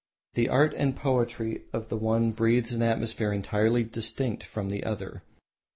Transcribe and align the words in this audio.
The 0.33 0.49
art 0.49 0.73
and 0.75 0.95
poetry 0.95 1.65
of 1.73 1.89
the 1.89 1.95
one 1.95 2.31
breathes 2.31 2.73
an 2.73 2.81
atmosphere 2.81 3.31
entirely 3.31 3.83
distinct 3.83 4.41
from 4.41 4.69
that 4.69 4.77
of 4.77 4.81
the 4.81 4.89
other. 5.05 5.23